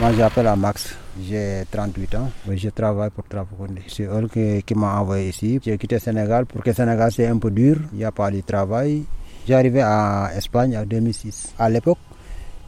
Moi, 0.00 0.12
j'appelle 0.16 0.50
Max. 0.56 0.96
J'ai 1.28 1.64
38 1.70 2.14
ans. 2.14 2.30
Je 2.50 2.70
travaille 2.70 3.10
pour 3.10 3.24
Trafondi. 3.24 3.82
C'est 3.88 4.04
eux 4.04 4.28
qui, 4.32 4.62
qui 4.62 4.74
m'ont 4.74 4.86
envoyé 4.86 5.28
ici. 5.28 5.60
J'ai 5.62 5.76
quitté 5.76 5.96
le 5.96 6.00
Sénégal 6.00 6.46
parce 6.46 6.64
que 6.64 6.70
le 6.70 6.74
Sénégal, 6.74 7.12
c'est 7.12 7.26
un 7.26 7.36
peu 7.36 7.50
dur. 7.50 7.76
Il 7.92 7.98
n'y 7.98 8.04
a 8.04 8.10
pas 8.12 8.30
de 8.30 8.40
travail. 8.40 9.04
J'ai 9.46 9.54
arrivé 9.54 9.84
en 9.84 10.28
Espagne 10.34 10.78
en 10.78 10.84
2006. 10.86 11.54
À 11.58 11.68
l'époque, 11.68 11.98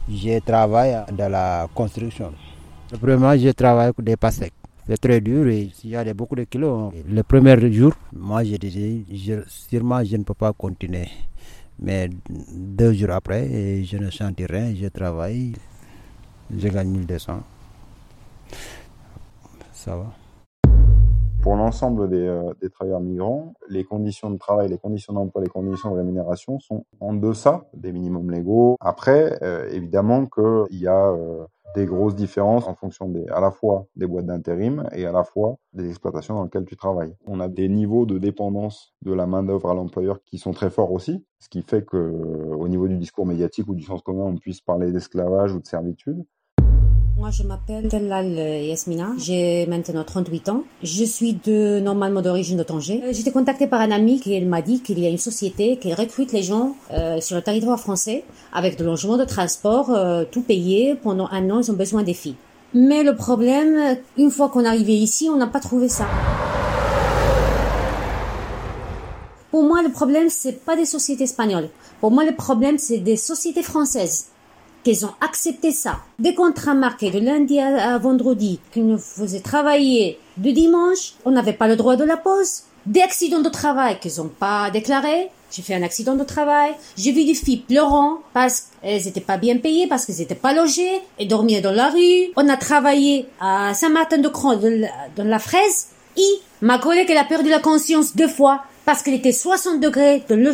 j'ai 0.07 0.41
travaillé 0.41 0.99
dans 1.11 1.29
la 1.31 1.67
construction. 1.73 2.33
Premièrement, 3.01 3.35
j'ai 3.35 3.53
travaillé 3.55 3.87
avec 3.97 4.01
des 4.05 4.15
pastèques. 4.15 4.53
C'est 4.87 4.97
très 4.97 5.21
dur 5.21 5.47
et 5.47 5.71
s'il 5.73 5.91
y 5.91 5.95
a 5.95 6.13
beaucoup 6.13 6.35
de 6.35 6.43
kilos. 6.43 6.91
Le 7.09 7.23
premier 7.23 7.71
jour, 7.71 7.93
moi, 8.15 8.43
disais, 8.43 9.05
je, 9.11 9.35
sûrement, 9.47 10.03
je 10.03 10.17
ne 10.17 10.23
peux 10.23 10.33
pas 10.33 10.51
continuer. 10.53 11.07
Mais 11.79 12.09
deux 12.27 12.93
jours 12.93 13.11
après, 13.11 13.83
je 13.83 13.97
ne 13.97 14.09
sentis 14.09 14.45
rien, 14.45 14.73
je 14.75 14.87
travaille, 14.87 15.53
je 16.55 16.67
gagne 16.67 16.89
1200. 16.89 17.41
Ça 19.73 19.95
va. 19.97 20.22
Pour 21.43 21.57
l'ensemble 21.57 22.07
des, 22.07 22.25
euh, 22.25 22.53
des, 22.61 22.69
travailleurs 22.69 23.01
migrants, 23.01 23.53
les 23.67 23.83
conditions 23.83 24.31
de 24.31 24.37
travail, 24.37 24.69
les 24.69 24.77
conditions 24.77 25.11
d'emploi, 25.11 25.41
les 25.41 25.49
conditions 25.49 25.91
de 25.91 25.97
rémunération 25.97 26.57
sont 26.61 26.85
en 27.01 27.13
deçà 27.13 27.65
des 27.73 27.91
minimums 27.91 28.31
légaux. 28.31 28.77
Après, 28.79 29.37
euh, 29.43 29.67
évidemment 29.69 30.25
qu'il 30.25 30.79
y 30.79 30.87
a 30.87 31.09
euh, 31.09 31.45
des 31.75 31.85
grosses 31.85 32.15
différences 32.15 32.65
en 32.65 32.75
fonction 32.75 33.13
à 33.29 33.41
la 33.41 33.51
fois 33.51 33.87
des 33.97 34.07
boîtes 34.07 34.27
d'intérim 34.27 34.87
et 34.93 35.05
à 35.05 35.11
la 35.11 35.25
fois 35.25 35.57
des 35.73 35.89
exploitations 35.89 36.35
dans 36.35 36.45
lesquelles 36.45 36.63
tu 36.63 36.77
travailles. 36.77 37.13
On 37.25 37.41
a 37.41 37.49
des 37.49 37.67
niveaux 37.67 38.05
de 38.05 38.17
dépendance 38.17 38.93
de 39.01 39.11
la 39.11 39.27
main-d'œuvre 39.27 39.69
à 39.69 39.73
l'employeur 39.73 40.23
qui 40.23 40.37
sont 40.37 40.51
très 40.51 40.69
forts 40.69 40.93
aussi, 40.93 41.25
ce 41.39 41.49
qui 41.49 41.61
fait 41.61 41.83
que 41.83 41.97
au 41.97 42.69
niveau 42.69 42.87
du 42.87 42.95
discours 42.97 43.25
médiatique 43.25 43.67
ou 43.67 43.75
du 43.75 43.83
sens 43.83 44.01
commun, 44.01 44.23
on 44.23 44.37
puisse 44.37 44.61
parler 44.61 44.93
d'esclavage 44.93 45.53
ou 45.53 45.59
de 45.59 45.67
servitude. 45.67 46.23
Moi, 47.15 47.29
je 47.29 47.43
m'appelle 47.43 47.87
Delal 47.89 48.27
Yasmina. 48.65 49.09
J'ai 49.19 49.67
maintenant 49.67 50.03
38 50.03 50.49
ans. 50.49 50.63
Je 50.81 51.03
suis 51.03 51.33
de 51.33 51.79
normalement 51.79 52.23
d'origine 52.23 52.57
de 52.57 52.63
Tanger. 52.63 53.03
J'étais 53.11 53.31
contactée 53.31 53.67
par 53.67 53.81
un 53.81 53.91
ami 53.91 54.19
qui 54.19 54.41
m'a 54.41 54.63
dit 54.63 54.81
qu'il 54.81 54.97
y 54.99 55.05
a 55.05 55.09
une 55.09 55.19
société 55.19 55.77
qui 55.77 55.93
recrute 55.93 56.31
les 56.31 56.41
gens 56.41 56.75
euh, 56.91 57.21
sur 57.21 57.35
le 57.35 57.43
territoire 57.43 57.79
français 57.79 58.23
avec 58.51 58.79
de 58.79 58.83
logement, 58.83 59.17
de 59.17 59.25
transport, 59.25 59.91
euh, 59.91 60.25
tout 60.29 60.41
payé. 60.41 60.95
Pendant 60.95 61.27
un 61.31 61.51
an, 61.51 61.61
ils 61.61 61.71
ont 61.71 61.75
besoin 61.75 62.01
des 62.01 62.15
filles. 62.15 62.35
Mais 62.73 63.03
le 63.03 63.15
problème, 63.15 63.97
une 64.17 64.31
fois 64.31 64.49
qu'on 64.49 64.63
est 64.63 64.67
arrivé 64.67 64.93
ici, 64.93 65.29
on 65.31 65.37
n'a 65.37 65.47
pas 65.47 65.59
trouvé 65.59 65.89
ça. 65.89 66.07
Pour 69.51 69.61
moi, 69.61 69.83
le 69.83 69.89
problème, 69.89 70.29
c'est 70.29 70.65
pas 70.65 70.75
des 70.75 70.85
sociétés 70.85 71.25
espagnoles. 71.25 71.69
Pour 72.01 72.09
moi, 72.09 72.25
le 72.25 72.35
problème, 72.35 72.79
c'est 72.79 72.97
des 72.97 73.17
sociétés 73.17 73.61
françaises 73.61 74.29
qu'ils 74.83 75.05
ont 75.05 75.13
accepté 75.21 75.71
ça. 75.71 75.99
Des 76.19 76.35
contrats 76.35 76.73
marqués 76.73 77.11
de 77.11 77.19
lundi 77.19 77.59
à, 77.59 77.97
vendredi, 77.97 78.59
qu'ils 78.71 78.85
nous 78.85 78.97
faisaient 78.97 79.39
travailler 79.39 80.19
de 80.37 80.51
dimanche, 80.51 81.13
on 81.25 81.31
n'avait 81.31 81.53
pas 81.53 81.67
le 81.67 81.75
droit 81.75 81.95
de 81.95 82.03
la 82.03 82.17
pause. 82.17 82.63
Des 82.85 83.01
accidents 83.01 83.41
de 83.41 83.49
travail 83.49 83.99
qu'ils 83.99 84.17
n'ont 84.17 84.29
pas 84.29 84.69
déclarés. 84.69 85.29
J'ai 85.51 85.61
fait 85.61 85.75
un 85.75 85.83
accident 85.83 86.15
de 86.15 86.23
travail. 86.23 86.71
J'ai 86.97 87.11
vu 87.11 87.23
des 87.25 87.35
filles 87.35 87.57
pleurant 87.57 88.19
parce 88.33 88.69
qu'elles 88.81 89.03
n'étaient 89.03 89.21
pas 89.21 89.37
bien 89.37 89.57
payées, 89.57 89.87
parce 89.87 90.05
qu'elles 90.05 90.17
n'étaient 90.17 90.35
pas 90.35 90.53
logées 90.53 91.01
et 91.19 91.25
dormaient 91.25 91.61
dans 91.61 91.71
la 91.71 91.89
rue. 91.89 92.31
On 92.35 92.49
a 92.49 92.57
travaillé 92.57 93.27
à 93.39 93.73
Saint-Martin-de-Croix, 93.73 94.57
dans 95.15 95.23
la 95.23 95.39
fraise. 95.39 95.89
Et 96.17 96.39
ma 96.61 96.79
collègue, 96.79 97.07
elle 97.09 97.17
a 97.17 97.23
perdu 97.23 97.49
la 97.49 97.59
conscience 97.59 98.15
deux 98.15 98.27
fois 98.27 98.63
parce 98.85 99.01
qu'il 99.01 99.13
était 99.13 99.31
60 99.31 99.79
degrés 99.79 100.23
de, 100.27 100.35
le, 100.35 100.51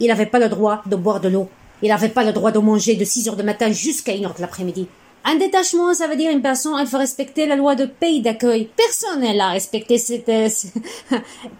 Il 0.00 0.08
n'avait 0.08 0.26
pas 0.26 0.38
le 0.38 0.48
droit 0.48 0.82
de 0.86 0.96
boire 0.96 1.20
de 1.20 1.28
l'eau. 1.28 1.48
Il 1.82 1.88
n'avait 1.88 2.08
pas 2.08 2.24
le 2.24 2.32
droit 2.32 2.52
de 2.52 2.58
manger 2.58 2.96
de 2.96 3.04
6 3.04 3.28
heures 3.28 3.36
du 3.36 3.42
matin 3.42 3.70
jusqu'à 3.70 4.12
1 4.12 4.24
heure 4.24 4.34
de 4.34 4.40
l'après-midi. 4.40 4.86
Un 5.28 5.34
détachement, 5.34 5.92
ça 5.92 6.06
veut 6.06 6.14
dire 6.14 6.30
une 6.30 6.40
personne, 6.40 6.74
elle 6.80 6.86
faut 6.86 6.98
respecter 6.98 7.46
la 7.46 7.56
loi 7.56 7.74
de 7.74 7.84
pays 7.84 8.22
d'accueil. 8.22 8.70
Personne 8.76 9.22
n'a 9.22 9.50
respecté 9.50 9.98
cette, 9.98 10.28
euh, 10.28 10.48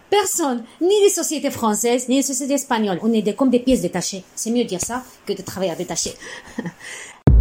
personne, 0.09 0.63
ni 0.79 1.01
les 1.03 1.09
sociétés 1.09 1.51
françaises, 1.51 2.07
ni 2.07 2.15
les 2.15 2.21
sociétés 2.21 2.53
espagnoles. 2.53 2.97
On 3.03 3.11
est 3.11 3.21
des, 3.21 3.35
comme 3.35 3.49
des 3.49 3.59
pièces 3.59 3.81
détachées. 3.81 4.23
C'est 4.35 4.51
mieux 4.51 4.63
dire 4.63 4.79
ça 4.79 5.03
que 5.25 5.33
de 5.33 5.41
travailler 5.41 5.73
à. 5.73 5.75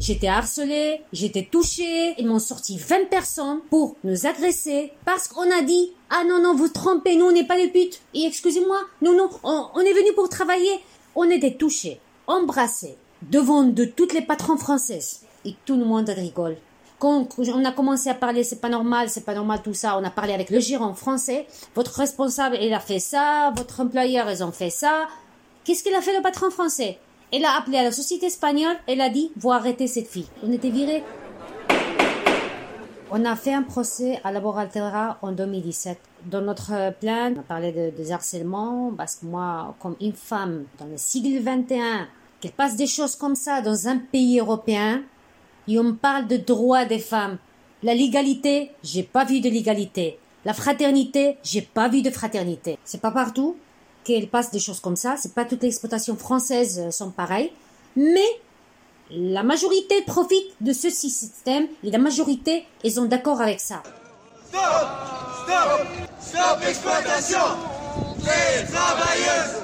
J'étais 0.00 0.28
harcelée, 0.28 1.00
j'étais 1.12 1.48
touchée, 1.50 2.14
ils 2.18 2.26
m'ont 2.26 2.38
sorti 2.38 2.76
20 2.78 3.08
personnes 3.08 3.58
pour 3.68 3.96
nous 4.04 4.26
agresser 4.26 4.92
parce 5.04 5.26
qu'on 5.26 5.50
a 5.50 5.62
dit 5.62 5.92
ah 6.10 6.22
non 6.24 6.40
non 6.40 6.54
vous 6.54 6.68
trompez, 6.68 7.16
nous 7.16 7.24
on 7.24 7.32
n'est 7.32 7.46
pas 7.46 7.56
des 7.56 7.66
putes. 7.66 8.00
Et 8.14 8.24
excusez-moi, 8.26 8.78
non 9.02 9.16
non, 9.16 9.28
on, 9.42 9.66
on 9.74 9.80
est 9.80 9.92
venu 9.92 10.12
pour 10.14 10.28
travailler. 10.28 10.70
On 11.20 11.28
était 11.30 11.54
touchés, 11.54 12.00
embrassés 12.28 12.96
devant 13.22 13.64
de 13.64 13.84
toutes 13.84 14.12
les 14.12 14.22
patrons 14.22 14.56
françaises 14.56 15.22
et 15.44 15.56
tout 15.64 15.76
le 15.76 15.84
monde 15.84 16.08
rigole. 16.08 16.56
Quand 17.00 17.26
on 17.36 17.64
a 17.64 17.72
commencé 17.72 18.08
à 18.08 18.14
parler, 18.14 18.44
c'est 18.44 18.60
pas 18.60 18.68
normal, 18.68 19.10
c'est 19.10 19.24
pas 19.24 19.34
normal 19.34 19.60
tout 19.64 19.74
ça, 19.74 19.98
on 19.98 20.04
a 20.04 20.10
parlé 20.10 20.32
avec 20.32 20.48
le 20.48 20.60
gérant 20.60 20.94
français, 20.94 21.48
votre 21.74 21.92
responsable, 21.98 22.56
il 22.62 22.72
a 22.72 22.78
fait 22.78 23.00
ça, 23.00 23.52
votre 23.56 23.80
employeur, 23.80 24.30
ils 24.30 24.44
ont 24.44 24.52
fait 24.52 24.70
ça. 24.70 25.08
Qu'est-ce 25.64 25.82
qu'il 25.82 25.94
a 25.96 26.02
fait 26.02 26.16
le 26.16 26.22
patron 26.22 26.50
français? 26.50 26.98
Il 27.32 27.44
a 27.44 27.58
appelé 27.58 27.78
à 27.78 27.82
la 27.82 27.90
société 27.90 28.26
espagnole, 28.26 28.76
elle 28.86 29.00
a 29.00 29.10
dit, 29.10 29.32
vous 29.34 29.50
arrêtez 29.50 29.88
cette 29.88 30.06
fille. 30.06 30.28
On 30.44 30.52
était 30.52 30.70
virés. 30.70 31.02
On 33.10 33.24
a 33.24 33.34
fait 33.34 33.54
un 33.54 33.64
procès 33.64 34.20
à 34.22 34.30
Laboratoire 34.30 35.18
en 35.22 35.32
2017. 35.32 35.98
Dans 36.26 36.40
notre 36.40 36.92
plan, 36.98 37.32
on 37.34 37.40
a 37.40 37.42
parlé 37.42 37.72
de, 37.72 37.96
des 37.96 38.12
harcèlements 38.12 38.92
parce 38.96 39.16
que 39.16 39.26
moi, 39.26 39.74
comme 39.80 39.96
une 40.00 40.12
femme 40.12 40.64
dans 40.78 40.86
le 40.86 40.96
siècle 40.96 41.40
21, 41.42 42.08
qu'elle 42.40 42.52
passe 42.52 42.76
des 42.76 42.86
choses 42.86 43.16
comme 43.16 43.34
ça 43.34 43.60
dans 43.60 43.88
un 43.88 43.98
pays 43.98 44.38
européen, 44.38 45.02
et 45.68 45.78
on 45.78 45.94
parle 45.94 46.26
de 46.26 46.36
droits 46.36 46.86
des 46.86 46.98
femmes. 46.98 47.38
La 47.82 47.94
légalité, 47.94 48.72
j'ai 48.82 49.02
pas 49.02 49.24
vu 49.24 49.40
de 49.40 49.48
légalité. 49.48 50.18
La 50.44 50.54
fraternité, 50.54 51.36
j'ai 51.42 51.62
pas 51.62 51.88
vu 51.88 52.02
de 52.02 52.10
fraternité. 52.10 52.78
C'est 52.84 53.00
pas 53.00 53.10
partout 53.10 53.56
qu'elle 54.02 54.28
passe 54.28 54.50
des 54.50 54.58
choses 54.58 54.80
comme 54.80 54.96
ça. 54.96 55.16
C'est 55.18 55.34
pas 55.34 55.44
toutes 55.44 55.62
les 55.62 55.68
exploitations 55.68 56.16
françaises 56.16 56.80
euh, 56.80 56.90
sont 56.90 57.10
pareilles. 57.10 57.52
Mais 57.96 58.26
la 59.10 59.42
majorité 59.42 60.02
profite 60.06 60.46
de 60.60 60.72
ce 60.72 60.90
système 60.90 61.66
et 61.84 61.90
la 61.90 61.98
majorité, 61.98 62.64
ils 62.82 62.92
sont 62.92 63.04
d'accord 63.04 63.40
avec 63.40 63.60
ça. 63.60 63.82
Stop 65.48 65.86
Stop 66.20 66.58
exploitation 66.68 67.38
des 68.18 68.70
travailleuses 68.70 69.62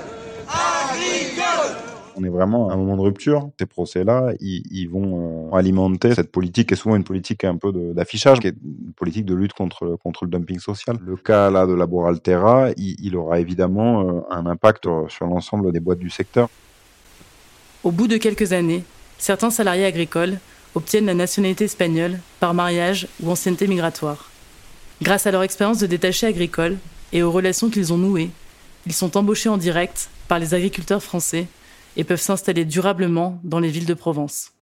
agricoles 0.49 1.77
on 2.17 2.23
est 2.23 2.29
vraiment 2.29 2.71
à 2.71 2.75
un 2.75 2.77
moment 2.77 2.97
de 2.97 3.03
rupture. 3.03 3.51
Ces 3.59 3.67
procès-là, 3.67 4.35
ils, 4.39 4.87
vont 4.87 5.51
euh, 5.51 5.57
alimenter 5.57 6.15
cette 6.15 6.31
politique, 6.31 6.69
qui 6.69 6.75
est 6.75 6.77
souvent 6.77 6.95
une 6.95 7.03
politique 7.03 7.43
un 7.43 7.57
peu 7.57 7.73
d'affichage, 7.93 8.39
qui 8.39 8.47
est 8.47 8.55
une 8.65 8.93
politique 8.93 9.27
de 9.27 9.35
lutte 9.35 9.53
contre, 9.53 9.99
contre 10.01 10.25
le 10.25 10.31
dumping 10.31 10.61
social. 10.61 10.97
Le 11.05 11.17
cas 11.17 11.51
là 11.51 11.67
de 11.67 11.75
Labor 11.75 12.07
Altera, 12.07 12.69
il, 12.77 13.17
aura 13.17 13.41
évidemment 13.41 14.03
euh, 14.03 14.21
un 14.31 14.47
impact 14.47 14.85
sur 15.09 15.27
l'ensemble 15.27 15.73
des 15.73 15.81
boîtes 15.81 15.99
du 15.99 16.09
secteur. 16.09 16.49
Au 17.83 17.91
bout 17.91 18.07
de 18.07 18.17
quelques 18.17 18.53
années, 18.53 18.85
certains 19.19 19.51
salariés 19.51 19.85
agricoles 19.85 20.39
obtiennent 20.77 21.07
la 21.07 21.15
nationalité 21.15 21.65
espagnole 21.65 22.21
par 22.39 22.55
mariage 22.55 23.09
ou 23.21 23.31
ancienneté 23.31 23.67
migratoire. 23.67 24.31
Grâce 25.03 25.27
à 25.27 25.33
leur 25.33 25.43
expérience 25.43 25.79
de 25.79 25.87
détachés 25.87 26.27
agricoles 26.27 26.79
et 27.13 27.23
aux 27.23 27.33
relations 27.33 27.69
qu'ils 27.69 27.93
ont 27.93 27.99
nouées, 27.99 28.31
ils 28.87 28.93
sont 28.93 29.17
embauchés 29.17 29.49
en 29.49 29.57
direct 29.57 30.09
par 30.29 30.39
les 30.39 30.55
agriculteurs 30.55 31.03
français 31.03 31.47
et 31.97 32.05
peuvent 32.05 32.21
s'installer 32.21 32.65
durablement 32.65 33.41
dans 33.43 33.59
les 33.59 33.71
villes 33.71 33.87
de 33.87 33.95
Provence. 33.95 34.53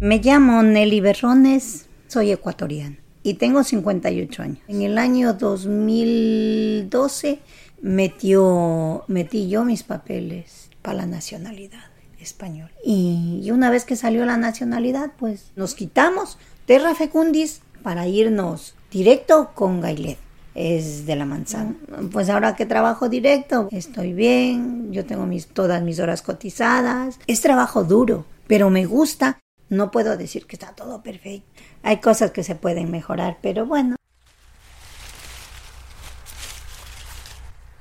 Me 0.00 0.16
llamo 0.16 0.62
Nelly 0.62 1.02
Berrones, 1.02 1.86
soy 2.08 2.30
ecuatoriana 2.30 2.96
y 3.22 3.34
tengo 3.34 3.62
58 3.62 4.42
años. 4.42 4.58
En 4.68 4.80
el 4.80 4.96
año 4.96 5.34
2012 5.34 7.40
metió, 7.82 9.04
metí 9.08 9.50
yo 9.50 9.64
mis 9.64 9.82
papeles 9.82 10.70
para 10.80 10.98
la 10.98 11.06
nacionalidad 11.06 11.84
española. 12.18 12.72
Y, 12.82 13.40
y, 13.42 13.50
una 13.50 13.70
vez 13.70 13.84
que 13.84 13.96
salió 13.96 14.24
la 14.24 14.38
nacionalidad, 14.38 15.10
pues 15.18 15.52
nos 15.56 15.74
quitamos 15.74 16.38
Terra 16.64 16.94
Fecundis 16.94 17.60
para 17.82 18.06
irnos 18.06 18.74
directo 18.90 19.50
con 19.54 19.80
Gailet 19.80 20.18
es 20.54 21.06
de 21.06 21.16
la 21.16 21.24
manzana. 21.24 21.74
Pues 22.12 22.28
ahora 22.28 22.56
que 22.56 22.66
trabajo 22.66 23.08
directo, 23.08 23.68
estoy 23.70 24.12
bien, 24.12 24.92
yo 24.92 25.06
tengo 25.06 25.26
mis, 25.26 25.46
todas 25.46 25.82
mis 25.82 26.00
horas 26.00 26.22
cotizadas. 26.22 27.18
Es 27.26 27.40
trabajo 27.40 27.84
duro, 27.84 28.24
pero 28.46 28.70
me 28.70 28.84
gusta. 28.84 29.38
No 29.68 29.90
puedo 29.90 30.16
decir 30.16 30.46
que 30.46 30.56
está 30.56 30.74
todo 30.74 31.02
perfecto. 31.02 31.46
Hay 31.82 31.98
cosas 31.98 32.32
que 32.32 32.42
se 32.42 32.56
pueden 32.56 32.90
mejorar, 32.90 33.38
pero 33.40 33.66
bueno. 33.66 33.96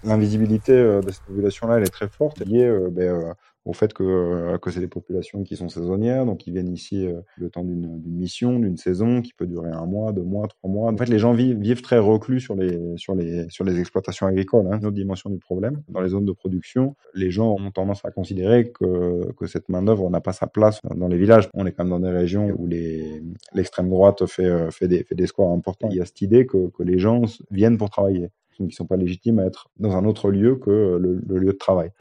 L'invisibilité 0.03 0.71
euh, 0.71 1.01
de 1.01 1.11
cette 1.11 1.23
population-là, 1.23 1.77
elle 1.77 1.83
est 1.83 1.91
très 1.91 2.07
forte, 2.07 2.39
liée 2.39 2.63
euh, 2.63 2.89
ben, 2.89 3.09
euh, 3.09 3.33
au 3.65 3.73
fait 3.73 3.93
que, 3.93 4.57
c'est 4.71 4.79
des 4.79 4.87
populations 4.87 5.43
qui 5.43 5.55
sont 5.57 5.67
saisonnières, 5.67 6.25
donc 6.25 6.47
ils 6.47 6.53
viennent 6.53 6.73
ici 6.73 7.07
le 7.37 7.49
temps 7.49 7.63
d'une 7.63 8.01
mission, 8.05 8.57
d'une 8.57 8.77
saison 8.77 9.21
qui 9.21 9.33
peut 9.33 9.45
durer 9.45 9.69
un 9.69 9.85
mois, 9.85 10.11
deux 10.11 10.23
mois, 10.23 10.47
trois 10.47 10.71
mois. 10.71 10.91
En 10.91 10.97
fait, 10.97 11.07
les 11.07 11.19
gens 11.19 11.33
vivent, 11.33 11.81
très 11.81 11.99
reclus 11.99 12.39
sur 12.39 12.55
les, 12.55 13.79
exploitations 13.79 14.25
agricoles. 14.25 14.65
Hein. 14.71 14.79
Une 14.79 14.85
autre 14.85 14.95
dimension 14.95 15.29
du 15.29 15.37
problème, 15.37 15.83
dans 15.89 16.01
les 16.01 16.09
zones 16.09 16.25
de 16.25 16.31
production, 16.31 16.95
les 17.13 17.29
gens 17.29 17.57
ont 17.59 17.69
tendance 17.69 18.03
à 18.05 18.11
considérer 18.11 18.71
que, 18.71 19.21
cette 19.45 19.69
main-d'œuvre 19.69 20.09
n'a 20.09 20.21
pas 20.21 20.33
sa 20.33 20.47
place 20.47 20.79
dans 20.95 21.07
les 21.07 21.17
villages. 21.17 21.49
On 21.53 21.65
est 21.67 21.71
quand 21.71 21.83
même 21.83 21.91
dans 21.91 21.99
des 21.99 22.15
régions 22.15 22.49
où 22.57 22.65
l'extrême 22.65 23.89
droite 23.89 24.25
fait, 24.25 24.87
des, 24.87 25.03
fait 25.03 25.15
des 25.15 25.27
scores 25.27 25.51
importants. 25.51 25.89
Il 25.91 25.97
y 25.97 26.01
a 26.01 26.05
cette 26.05 26.21
idée 26.21 26.47
que 26.47 26.71
les 26.79 26.97
gens 26.97 27.21
viennent 27.51 27.77
pour 27.77 27.89
travailler, 27.91 28.29
ils 28.59 28.67
ne 28.67 28.71
sont 28.71 28.85
pas 28.85 28.97
légitimes 28.97 29.39
à 29.39 29.45
être 29.45 29.69
dans 29.77 29.95
un 29.95 30.05
autre 30.05 30.29
lieu 30.29 30.55
que 30.55 30.69
le, 30.69 31.21
le 31.25 31.37
lieu 31.37 31.53
de 31.53 31.57
travail 31.57 31.91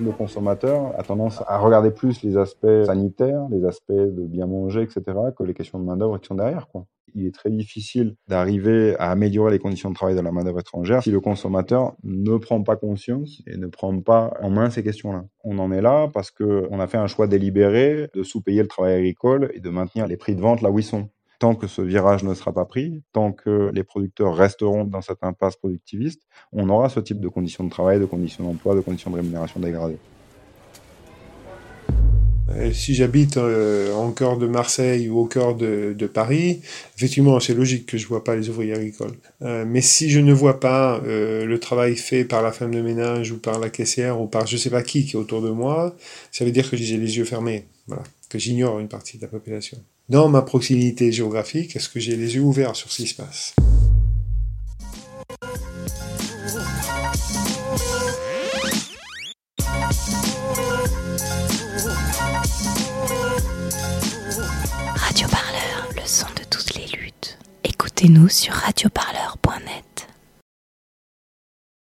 le 0.00 0.12
consommateur 0.12 0.98
a 0.98 1.02
tendance 1.02 1.42
à 1.46 1.58
regarder 1.58 1.90
plus 1.90 2.22
les 2.22 2.36
aspects 2.36 2.84
sanitaires, 2.86 3.46
les 3.50 3.64
aspects 3.64 3.92
de 3.92 4.26
bien 4.26 4.46
manger, 4.46 4.82
etc., 4.82 5.02
que 5.36 5.42
les 5.42 5.54
questions 5.54 5.78
de 5.78 5.84
main-d'œuvre 5.84 6.18
qui 6.18 6.26
sont 6.26 6.34
derrière. 6.34 6.66
Il 7.14 7.26
est 7.26 7.34
très 7.34 7.50
difficile 7.50 8.14
d'arriver 8.28 8.94
à 8.98 9.10
améliorer 9.10 9.50
les 9.50 9.58
conditions 9.58 9.90
de 9.90 9.94
travail 9.94 10.14
de 10.14 10.20
la 10.20 10.30
main-d'œuvre 10.30 10.60
étrangère 10.60 11.02
si 11.02 11.10
le 11.10 11.20
consommateur 11.20 11.94
ne 12.04 12.36
prend 12.36 12.62
pas 12.62 12.76
conscience 12.76 13.42
et 13.46 13.56
ne 13.56 13.66
prend 13.66 13.98
pas 14.00 14.34
en 14.42 14.50
main 14.50 14.68
ces 14.68 14.82
questions-là. 14.82 15.24
On 15.42 15.58
en 15.58 15.72
est 15.72 15.80
là 15.80 16.08
parce 16.12 16.30
qu'on 16.30 16.78
a 16.78 16.86
fait 16.86 16.98
un 16.98 17.06
choix 17.06 17.26
délibéré 17.26 18.08
de 18.14 18.22
sous-payer 18.22 18.62
le 18.62 18.68
travail 18.68 18.94
agricole 18.94 19.50
et 19.54 19.60
de 19.60 19.70
maintenir 19.70 20.06
les 20.06 20.18
prix 20.18 20.36
de 20.36 20.40
vente 20.40 20.60
là 20.60 20.70
où 20.70 20.78
ils 20.78 20.84
sont. 20.84 21.08
Tant 21.38 21.54
que 21.54 21.68
ce 21.68 21.82
virage 21.82 22.24
ne 22.24 22.34
sera 22.34 22.52
pas 22.52 22.64
pris, 22.64 23.02
tant 23.12 23.32
que 23.32 23.70
les 23.72 23.84
producteurs 23.84 24.34
resteront 24.34 24.84
dans 24.84 25.02
cette 25.02 25.22
impasse 25.22 25.56
productiviste, 25.56 26.22
on 26.52 26.68
aura 26.68 26.88
ce 26.88 26.98
type 26.98 27.20
de 27.20 27.28
conditions 27.28 27.62
de 27.62 27.70
travail, 27.70 28.00
de 28.00 28.06
conditions 28.06 28.44
d'emploi, 28.44 28.74
de 28.74 28.80
conditions 28.80 29.10
de 29.10 29.16
rémunération 29.16 29.60
dégradées. 29.60 29.98
Euh, 32.50 32.72
si 32.72 32.94
j'habite 32.94 33.36
euh, 33.36 33.92
en 33.94 34.10
cœur 34.10 34.38
de 34.38 34.46
Marseille 34.46 35.08
ou 35.08 35.18
au 35.18 35.26
cœur 35.26 35.54
de, 35.54 35.94
Paris, 36.12 36.60
effectivement, 36.96 37.38
c'est 37.40 37.54
logique 37.54 37.86
que 37.86 37.98
je 37.98 38.06
vois 38.06 38.24
pas 38.24 38.34
les 38.34 38.48
ouvriers 38.48 38.74
agricoles. 38.74 39.12
Euh, 39.42 39.64
mais 39.66 39.82
si 39.82 40.10
je 40.10 40.20
ne 40.20 40.32
vois 40.32 40.58
pas 40.60 41.00
le 41.04 41.58
travail 41.58 41.96
fait 41.96 42.24
par 42.24 42.42
la 42.42 42.52
femme 42.52 42.74
de 42.74 42.80
ménage 42.80 43.30
ou 43.32 43.38
par 43.38 43.58
la 43.58 43.70
caissière 43.70 44.20
ou 44.20 44.26
par 44.26 44.46
je 44.46 44.56
sais 44.56 44.70
pas 44.70 44.82
qui 44.82 45.04
qui 45.04 45.12
est 45.16 45.18
autour 45.18 45.42
de 45.42 45.50
moi, 45.50 45.94
ça 46.32 46.44
veut 46.44 46.50
dire 46.50 46.68
que 46.68 46.76
j'ai 46.76 46.96
les 46.96 47.18
yeux 47.18 47.24
fermés, 47.24 47.66
voilà, 47.86 48.02
que 48.28 48.38
j'ignore 48.38 48.78
une 48.78 48.88
partie 48.88 49.18
de 49.18 49.22
la 49.22 49.28
population 49.28 49.78
dans 50.08 50.28
ma 50.28 50.42
proximité 50.42 51.12
géographique, 51.12 51.76
est-ce 51.76 51.88
que 51.88 52.00
j'ai 52.00 52.16
les 52.16 52.36
yeux 52.36 52.42
ouverts 52.42 52.76
sur 52.76 52.90
ce 52.90 53.02
qui 53.02 53.08
se 53.08 53.14
passe? 53.14 53.54
Radio 64.96 65.28
Parleur, 65.28 65.88
le 65.94 66.06
son 66.06 66.26
de 66.36 66.44
toutes 66.50 66.74
les 66.74 66.86
luttes. 66.98 67.38
Écoutez-nous 67.64 68.28
sur 68.28 68.54
radioparleur.net. 68.54 69.87